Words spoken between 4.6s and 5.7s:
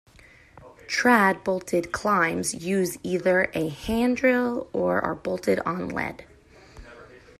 and or are bolted